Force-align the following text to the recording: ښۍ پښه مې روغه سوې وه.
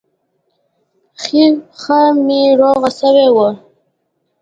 ښۍ 1.21 1.43
پښه 1.65 1.99
مې 2.25 2.41
روغه 2.59 2.89
سوې 2.99 3.27
وه. 3.35 3.49